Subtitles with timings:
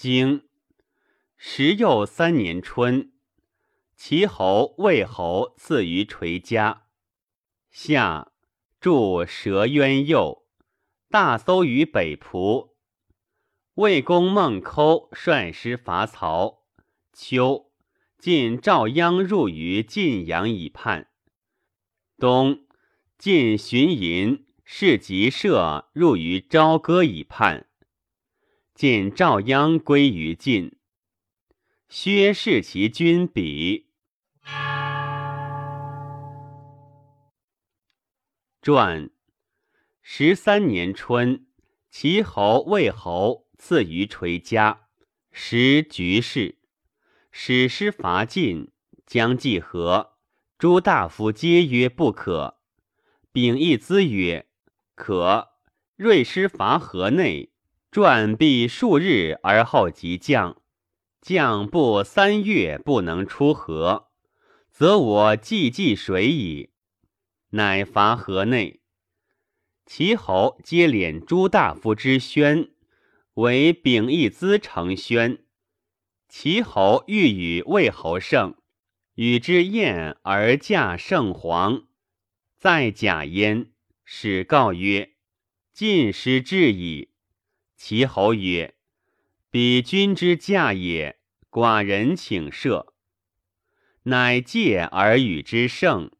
[0.00, 0.44] 经
[1.36, 3.10] 时又三年春，
[3.96, 6.84] 齐侯、魏侯赐于垂家。
[7.72, 8.30] 夏，
[8.80, 10.46] 筑蛇渊右，
[11.10, 12.76] 大搜于北蒲。
[13.74, 16.62] 魏公孟抠率师伐曹。
[17.12, 17.72] 秋，
[18.16, 21.08] 晋赵鞅入于晋阳以叛。
[22.16, 22.68] 冬，
[23.18, 27.67] 晋荀寅、士吉射入于朝歌以叛。
[28.78, 30.76] 晋赵鞅归于晋，
[31.88, 33.86] 薛氏其君鄙。
[38.62, 39.10] 传
[40.00, 41.48] 十三年春，
[41.90, 44.86] 齐侯、魏侯赐于垂家，
[45.32, 46.58] 时局势，
[47.32, 48.70] 使师伐晋，
[49.04, 50.18] 将计和，
[50.56, 52.60] 诸大夫皆曰不可。
[53.32, 54.46] 秉义资曰：
[54.94, 55.48] 可。
[55.96, 57.50] 锐师伐河内。
[57.90, 60.60] 转必数日而后即降，
[61.22, 64.08] 降不三月不能出河，
[64.70, 66.70] 则我既济水矣。
[67.50, 68.80] 乃伐河内，
[69.86, 72.68] 齐侯皆敛诸大夫之宣，
[73.34, 75.46] 为秉义资成宣。
[76.28, 78.54] 齐侯欲与魏侯胜，
[79.14, 81.84] 与之宴而驾圣皇，
[82.58, 83.72] 在假焉，
[84.04, 85.14] 使告曰
[85.72, 87.08] ：“晋师至矣。”
[87.78, 88.74] 齐侯曰
[89.50, 92.92] ：“彼君之驾也，寡人请射。”
[94.02, 96.10] 乃戒而与之胜，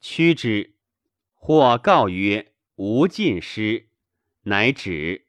[0.00, 0.76] 屈之。
[1.34, 3.88] 或告曰：“无晋师。”
[4.46, 5.26] 乃止。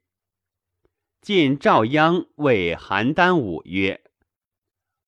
[1.22, 4.04] 晋赵鞅谓邯郸武曰：“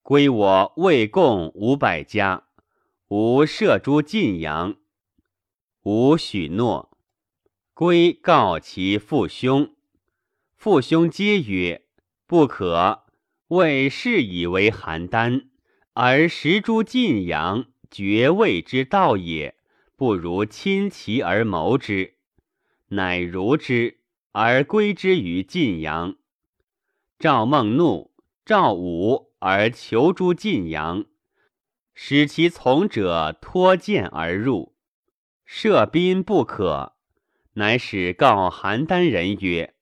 [0.02, 2.48] 归我魏贡五百家，
[3.06, 4.76] 吾射诸晋阳。”
[5.84, 6.98] 吾许诺。
[7.72, 9.76] 归告其父兄。
[10.62, 11.82] 父兄皆曰
[12.24, 13.02] ：“不可。
[13.48, 15.46] 为是以为邯郸，
[15.92, 19.56] 而食诸晋阳，绝魏之道也。
[19.96, 22.14] 不如亲其而谋之。”
[22.90, 23.98] 乃如之，
[24.30, 26.14] 而归之于晋阳。
[27.18, 28.12] 赵孟怒，
[28.44, 31.06] 赵武而求诸晋阳，
[31.92, 34.76] 使其从者脱剑而入，
[35.44, 36.92] 射宾不可，
[37.54, 39.74] 乃使告邯郸人曰。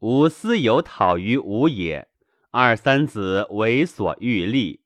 [0.00, 2.06] 吾私有讨于吾也，
[2.52, 4.82] 二三子为所欲立，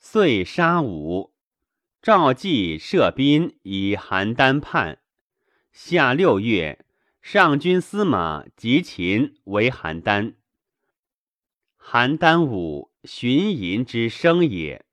[0.00, 1.32] 遂杀吾。
[2.02, 4.98] 赵季射宾以邯郸叛。
[5.72, 6.84] 夏六月，
[7.22, 10.34] 上军司马及秦为邯郸。
[11.80, 14.84] 邯郸武，荀寅之生也。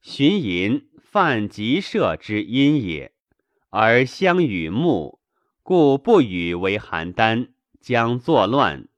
[0.00, 3.12] 荀寅，犯吉射之因也，
[3.70, 5.18] 而相与睦，
[5.64, 7.53] 故不与为邯郸。
[7.84, 8.88] 将作乱，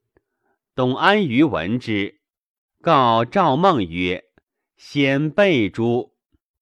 [0.73, 2.21] 董安于闻之，
[2.81, 4.23] 告赵孟曰
[4.77, 6.15] ：“先备诸。”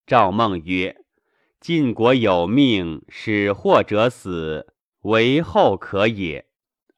[0.07, 1.05] 赵孟曰
[1.61, 6.47] ：“晋国有命，使祸者死，为后可也。”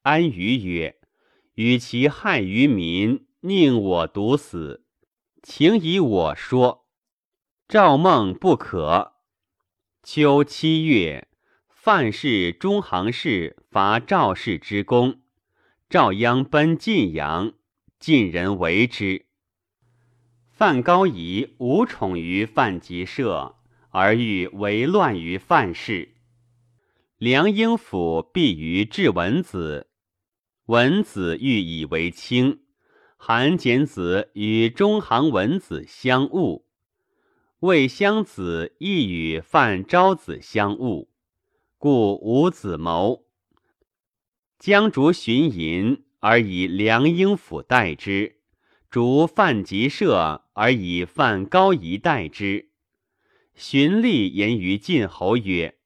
[0.04, 0.98] 安于曰
[1.56, 4.86] ：“与其害于民，宁我独死，
[5.44, 6.88] 请以我说。”
[7.68, 9.16] 赵孟不可。
[10.04, 11.27] 秋七月。
[11.88, 15.22] 范氏中行氏伐赵氏之功，
[15.90, 17.54] 赵鞅奔晋阳，
[17.98, 19.26] 晋人为之。
[20.52, 23.56] 范高仪无宠于范吉射，
[23.92, 26.16] 而欲为乱于范氏。
[27.18, 29.88] 梁英甫避于至文子，
[30.66, 32.64] 文子欲以为卿。
[33.16, 36.66] 韩简子与中行文子相恶，
[37.62, 41.08] 魏襄子亦与范昭子相恶。
[41.80, 43.28] 故无子谋，
[44.58, 48.38] 将逐荀寅而以梁英甫代之；
[48.90, 52.72] 逐范吉射而以范高仪代之。
[53.54, 55.78] 荀立言于晋侯曰：“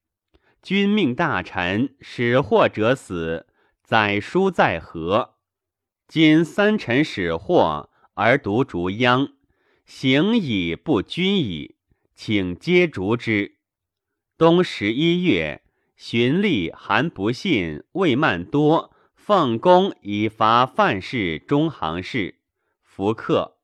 [0.64, 3.48] 君命大臣使祸者死，
[3.84, 5.36] 宰书在何？
[6.08, 9.34] 今三臣使祸而独逐鞅，
[9.86, 11.76] 行以不君矣，
[12.16, 13.58] 请皆逐之。”
[14.40, 15.64] 冬十一月。
[16.04, 22.40] 荀立、韩不信、魏曼多奉公以伐范氏中行氏，
[22.82, 23.60] 弗克。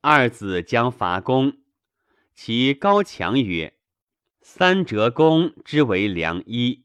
[0.00, 1.58] 二子将伐公，
[2.34, 3.74] 其高强曰
[4.42, 6.82] ：“三折公之为良医，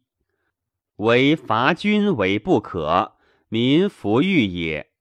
[0.97, 3.15] 唯伐君为不可，
[3.47, 4.91] 民弗欲也。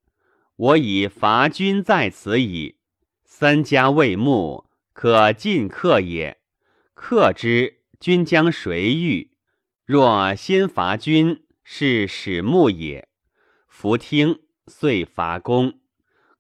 [0.57, 2.79] 我以伐君在此矣。
[3.25, 6.41] 三家未睦，可尽克也。
[6.95, 9.33] 克之。”君将谁欲？
[9.85, 13.09] 若先伐君，是始木也。
[13.67, 15.81] 弗听，遂伐公。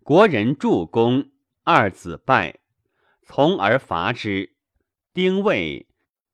[0.04, 1.30] 国人助公，
[1.64, 2.60] 二子败，
[3.24, 4.54] 从而伐之。
[5.12, 5.88] 丁未，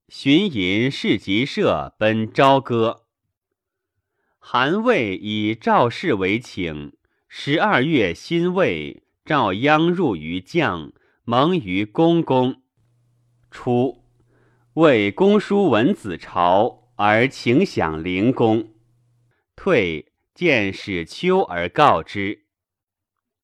[0.08, 3.06] 荀吟市集社奔朝歌。
[4.38, 6.94] 韩魏以赵氏为请。
[7.28, 10.92] 十二月辛未，赵鞅入于将，
[11.24, 12.62] 蒙于公公。
[13.50, 14.03] 初，
[14.74, 18.74] 为公叔文子朝，而请享灵公。
[19.54, 22.46] 退，见使丘而告之。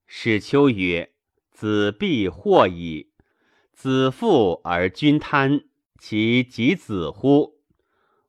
[0.08, 1.12] 使丘曰
[1.52, 3.12] ：“子必祸矣。
[3.72, 5.66] 子父而君贪，
[6.00, 7.60] 其及子乎？”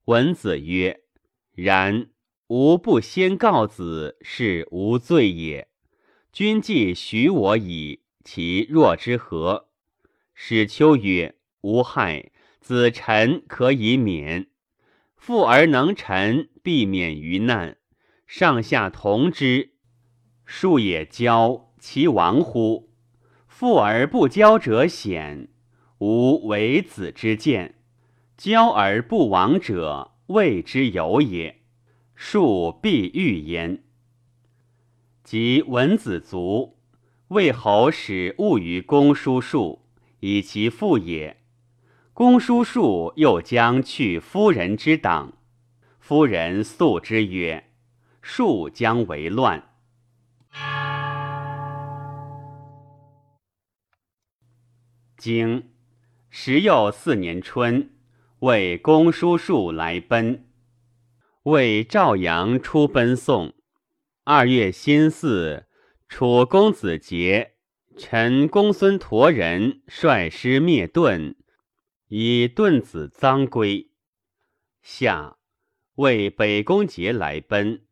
[0.05, 1.01] 文子曰
[1.53, 2.11] ：“然。”
[2.49, 5.69] 吾不先告子，是无罪也。
[6.33, 9.69] 君既许我矣，其若之何？
[10.35, 12.30] 使丘曰：“无害，
[12.61, 14.47] 子臣可以免。
[15.17, 17.77] 富而能臣，必免于难。
[18.25, 19.73] 上下同之，
[20.45, 22.93] 庶也骄，其亡乎？
[23.47, 25.49] 富而不骄者险。
[25.99, 27.75] 吾为子之见，
[28.37, 31.57] 骄而不亡者，谓之有也。”
[32.15, 33.83] 庶必欲焉。
[35.23, 36.77] 及文子卒，
[37.29, 39.85] 魏侯使物于公叔庶，
[40.19, 41.40] 以其父也。
[42.21, 45.33] 公叔庶又将去夫人之党，
[45.99, 47.71] 夫人诉之曰
[48.21, 49.71] ：“庶将为乱。”
[55.17, 55.71] 经
[56.29, 57.89] 时又四年春，
[58.41, 60.45] 为公叔庶来奔。
[61.45, 63.55] 为赵阳出奔宋。
[64.25, 65.65] 二月辛巳，
[66.07, 67.53] 楚公子杰、
[67.97, 71.35] 陈公孙陀人率师灭顿，
[72.13, 73.89] 以遁子臧归。
[74.81, 75.37] 夏，
[75.95, 77.85] 为北宫节来奔。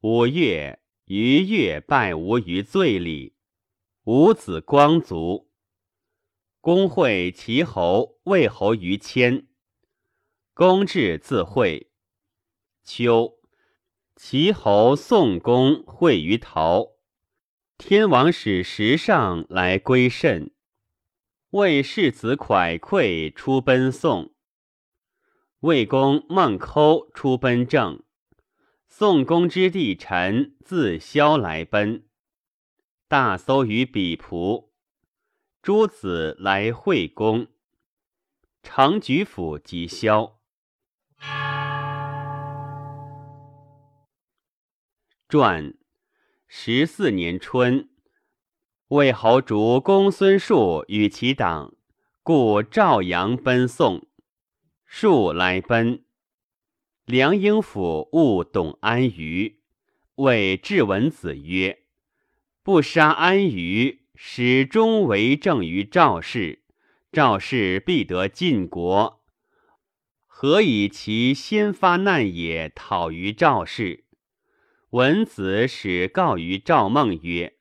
[0.00, 3.34] 五月，于越拜吴于罪里。
[4.04, 5.50] 吴子光卒。
[6.62, 9.46] 公会齐侯、魏侯于谦。
[10.54, 11.90] 公至自会。
[12.82, 13.34] 秋，
[14.14, 16.92] 齐侯宋公会于陶，
[17.76, 20.52] 天王使时上来归甚，
[21.50, 24.34] 魏世子蒯聩出奔宋，
[25.60, 28.02] 魏公孟抠出奔郑，
[28.88, 32.04] 宋公之弟臣自萧来奔，
[33.06, 34.70] 大搜于比仆，
[35.62, 37.46] 诸子来会公，
[38.64, 40.40] 长举府及萧。
[45.28, 45.74] 传
[46.48, 47.88] 十四年春，
[48.90, 51.74] 魏侯逐公孙述与其党，
[52.22, 54.06] 故赵阳奔宋。
[54.84, 56.04] 述来奔，
[57.04, 59.58] 梁英府务董安于，
[60.14, 61.80] 谓质文子曰
[62.62, 66.62] ：“不杀安于，始终为政于赵氏，
[67.10, 69.24] 赵氏必得晋国。
[70.28, 74.04] 何以其先发难也，讨于赵氏？”
[74.90, 77.54] 文子使告于赵孟曰：“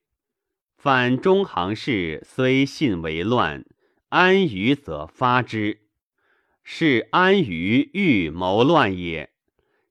[0.85, 3.65] 反中行事，虽信为乱，
[4.09, 5.79] 安于则发之。
[6.63, 9.31] 是安于欲谋乱也。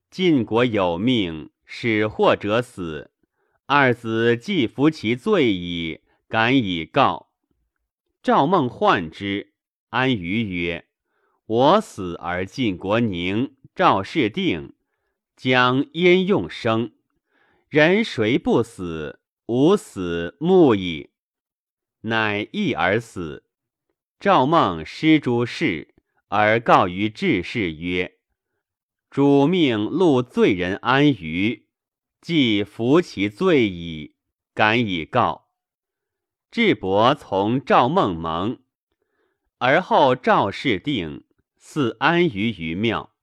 [0.08, 3.10] 晋国有命，使祸者死。
[3.66, 7.28] 二子既服其罪矣，敢以告。
[8.22, 9.52] 赵孟患之。
[9.88, 10.84] 安于曰
[11.46, 14.74] ：‘我死而晋国宁，赵氏定，
[15.36, 16.92] 将焉用生？’”
[17.68, 19.18] 人谁不死？
[19.46, 21.10] 吾死木矣。
[22.02, 23.44] 乃义而死。
[24.18, 25.94] 赵孟失诸事，
[26.28, 28.18] 而告于志士曰
[29.10, 31.68] ：“主命录罪人安于，
[32.20, 34.16] 既服其罪矣，
[34.54, 35.50] 敢以告。”
[36.50, 38.60] 智伯从赵孟盟，
[39.58, 41.24] 而后赵氏定，
[41.58, 43.14] 似安于于庙。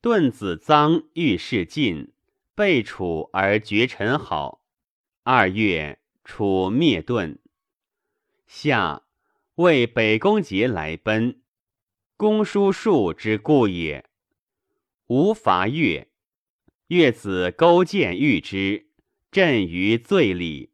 [0.00, 2.12] 顿子臧遇事晋。
[2.54, 4.61] 被楚而绝臣好。
[5.24, 7.38] 二月，楚灭顿。
[8.48, 9.04] 夏，
[9.54, 11.42] 为北宫节来奔。
[12.16, 14.04] 公叔数之故也。
[15.06, 16.08] 吴伐越，
[16.88, 18.88] 越子勾践遇之，
[19.30, 20.72] 震于罪里。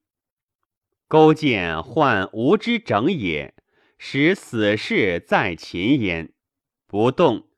[1.09, 3.55] 勾践患吴之整也，
[3.99, 6.33] 使死士在秦焉，
[6.87, 7.49] 不动，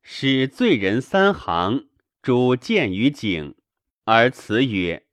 [0.00, 1.90] 使罪人三行，
[2.22, 3.54] 主见于井。
[4.04, 5.06] 而辞曰：“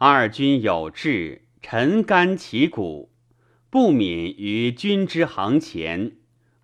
[0.00, 3.12] 二君有志，臣甘其骨，
[3.68, 6.18] 不敏于君之行前，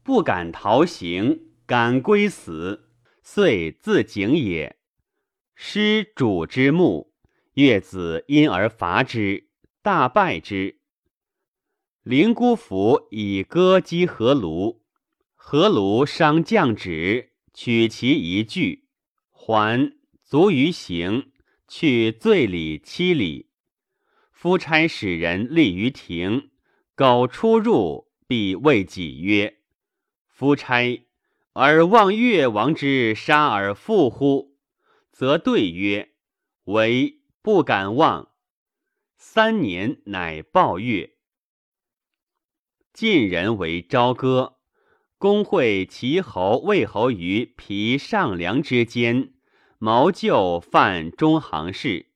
[0.04, 2.90] 不敢逃行，敢归死，
[3.24, 4.76] 遂自警也。
[5.56, 7.12] 失主之墓，
[7.54, 9.48] 越子因而伐之，
[9.82, 10.78] 大败之。
[12.04, 14.84] 灵姑府以歌击何卢，
[15.34, 18.86] 何卢伤将止，取其一句，
[19.32, 21.32] 还卒于行，
[21.68, 23.50] 去罪里七里。
[24.30, 26.50] 夫差使人立于庭，
[26.94, 29.59] 苟出入，必谓己曰
[30.28, 31.06] ：“夫差
[31.54, 34.56] 而望越王之杀而复乎？”
[35.12, 36.11] 则对曰
[36.64, 38.33] ：“唯不敢忘。”
[39.16, 41.14] 三年，乃报越。
[42.92, 44.59] 晋人为朝歌，
[45.18, 49.33] 公会齐侯、魏侯于皮上梁之间，
[49.78, 52.10] 谋救犯中行氏。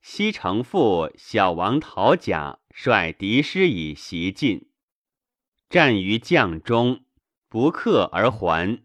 [0.00, 4.68] 西城父小王讨甲，率敌师以袭晋，
[5.68, 7.04] 战于将中，
[7.48, 8.82] 不克而还。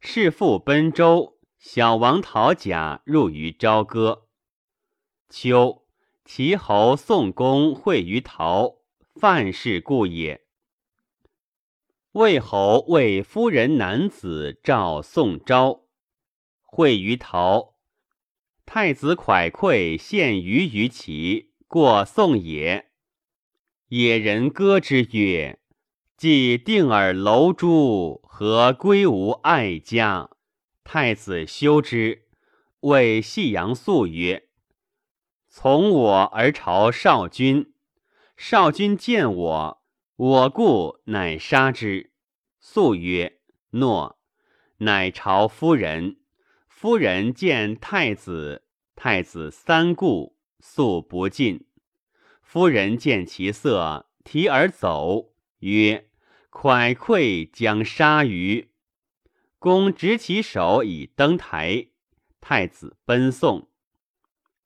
[0.00, 4.28] 弑父奔周，小王讨甲入于朝歌。
[5.28, 5.84] 秋，
[6.24, 8.82] 齐侯宋公会于陶。
[9.14, 10.46] 范氏故也。
[12.12, 15.82] 魏侯为夫人男子召宋昭，
[16.74, 17.74] 会于陶。
[18.64, 22.90] 太子蒯聩献鱼于齐，过宋也。
[23.88, 25.60] 野人歌之曰
[26.16, 30.30] ：“既定尔楼诸，何归无爱家？”
[30.82, 32.22] 太子修之，
[32.80, 34.48] 谓细阳素曰
[35.50, 37.74] ：“从我而朝少君。”
[38.34, 39.82] 少君见我，
[40.16, 42.14] 我故乃杀之。
[42.58, 43.40] 素曰
[43.76, 44.18] ：“诺。”
[44.78, 46.21] 乃朝夫人。
[46.82, 48.64] 夫人见太子，
[48.96, 51.64] 太子三顾，素不进。
[52.42, 56.10] 夫人见其色，提而走，曰
[56.50, 58.72] ：“蒯聩将杀于。”
[59.60, 61.86] 公执其手以登台，
[62.40, 63.68] 太子奔送，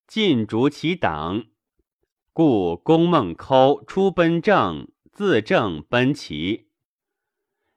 [0.07, 1.45] 尽逐其党。
[2.33, 6.71] 故公孟抠出奔郑，自郑奔齐。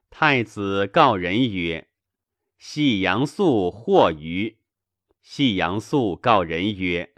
[0.08, 1.88] 太子告人曰
[2.60, 4.58] ：“系阳素获鱼。”
[5.20, 7.12] 系阳素告人曰：“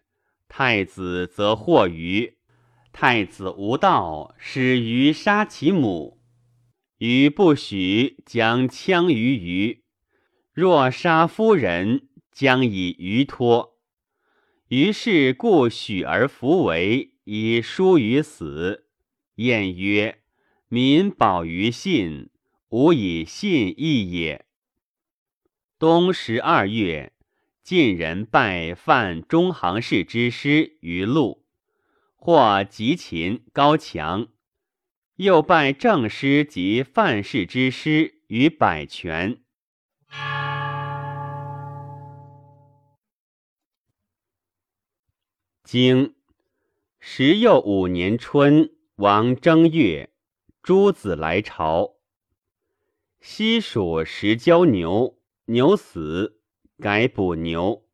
[0.49, 2.39] 太子则获鱼。
[2.93, 6.23] 太子无道，使鱼杀其母。
[6.97, 9.85] 鱼不许，将枪于鱼。
[10.55, 13.79] 若杀夫人，将以鱼托。
[14.69, 18.89] 于是故许而弗为。”以疏于死，
[19.37, 20.23] 晏曰
[20.67, 22.31] ：“民保于信，
[22.71, 24.45] 吾以信义也。”
[25.83, 27.13] 冬十二月，
[27.65, 31.45] 晋人拜范中行氏之师于陆，
[32.15, 34.29] 或吉秦高强；
[35.17, 39.43] 又拜正师及范氏之师于百泉。
[45.65, 46.15] 经。
[47.01, 50.11] 时又五年春，王正月，
[50.63, 51.97] 诸子来朝。
[53.21, 55.19] 西蜀食交牛，
[55.53, 56.41] 牛死，
[56.79, 57.85] 改补牛。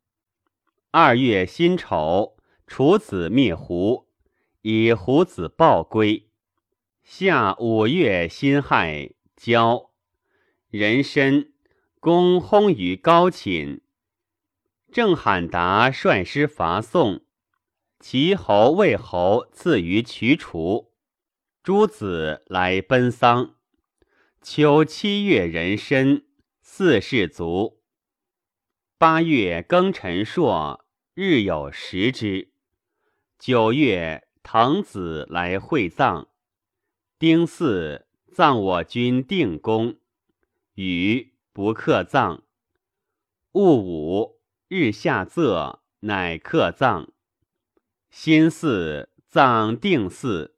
[0.92, 2.36] 二月辛丑，
[2.68, 4.06] 楚子灭胡，
[4.62, 6.30] 以胡子报归。
[7.02, 9.90] 夏五月辛亥，交
[10.70, 11.48] 人参，
[11.98, 13.80] 公薨于高寝。
[14.92, 17.24] 郑罕达率师伐宋。
[17.98, 20.92] 齐侯、魏侯赐于渠楚，
[21.64, 23.56] 诸子来奔丧。
[24.40, 26.22] 秋七月人参，
[26.78, 27.82] 四世卒。
[28.98, 32.52] 八月庚辰朔，日有食之。
[33.36, 36.28] 九月，滕子来会葬。
[37.18, 39.98] 丁巳，葬我君定公。
[40.74, 42.44] 雨不克葬。
[43.50, 47.12] 戊午，日下仄，乃克葬。
[48.08, 50.54] 辛巳，葬定巳。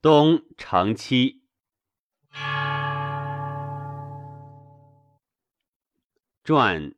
[0.00, 1.42] 冬成七。
[6.46, 6.94] 传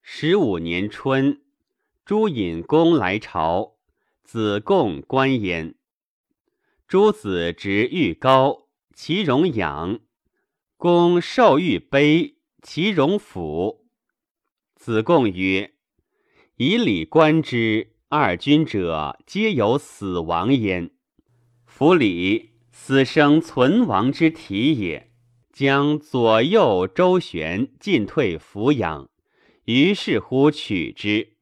[0.00, 1.42] 十五年春，
[2.06, 3.76] 朱隐公来朝，
[4.24, 5.74] 子贡观焉。
[6.88, 9.98] 诸子执玉高，其容仰；
[10.78, 13.86] 公受玉卑，其容俯。
[14.76, 15.74] 子贡曰
[16.56, 20.90] ：“以礼观之。”二君者，皆有死亡焉。
[21.66, 25.09] 夫礼，死生存亡之体也。
[25.60, 29.10] 将左右周旋，进退俯仰，
[29.66, 31.34] 于是乎取之。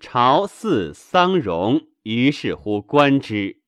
[0.00, 3.62] 朝祀丧容，于是乎观之。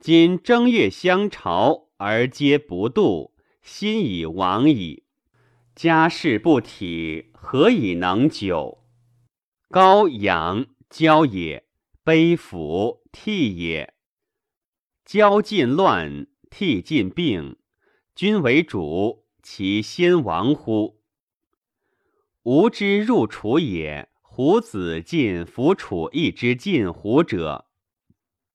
[0.00, 5.04] 今正月相朝，而皆不度，心已亡矣。
[5.76, 8.82] 家事不体，何以能久？
[9.68, 10.66] 高阳。
[10.88, 11.64] 交也，
[12.02, 13.94] 悲府替也。
[15.04, 17.56] 交尽乱，替尽病，
[18.20, 21.00] 君为主，其先亡乎？
[22.42, 27.70] 吾之入楚也，胡子尽服楚一之晋胡者。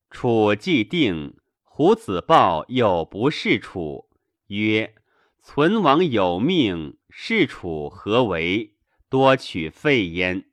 [0.08, 4.08] 楚既定，胡子报又不是楚，
[4.46, 4.94] 曰：
[5.42, 8.76] 存亡有命，是楚何为？
[9.08, 10.48] 多取废焉。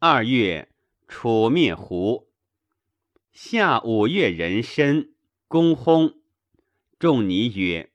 [0.00, 0.72] 二月，
[1.06, 2.32] 楚灭胡。
[3.32, 5.14] 夏五月壬申。
[5.46, 6.16] 公薨，
[6.98, 7.89] 仲尼曰：“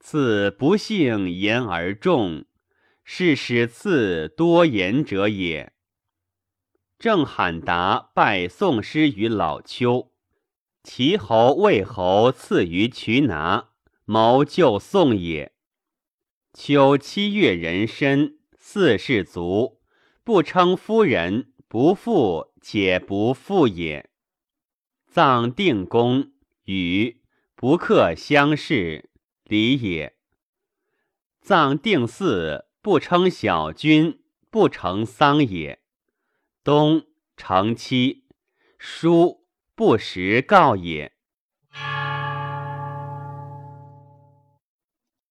[0.00, 2.44] 赐不幸言而重，
[3.04, 5.72] 是使赐多言者也。”
[6.98, 10.12] 郑罕达拜宋师于老丘，
[10.82, 13.68] 齐侯、魏侯赐于渠拿，
[14.04, 15.52] 谋救宋也。
[16.52, 19.80] 秋七月壬申，四世卒，
[20.24, 24.10] 不称夫人，不父且不父也。
[25.06, 26.32] 葬定公。
[26.64, 27.22] 与
[27.54, 29.07] 不克相视，
[29.48, 30.14] 礼也。
[31.40, 35.80] 葬定四，不称小君，不成丧也。
[36.62, 38.24] 东成妻，
[38.78, 41.17] 书不时告也。